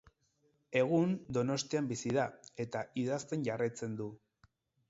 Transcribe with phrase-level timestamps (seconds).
[0.79, 2.25] Egun Donostian bizi da,
[2.65, 4.13] eta idazten jarraitzen du.